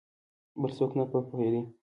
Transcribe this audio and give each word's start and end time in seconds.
بل 0.61 0.71
څوک 0.77 0.91
نه 0.99 1.03
په 1.11 1.17
پوهېدی! 1.27 1.61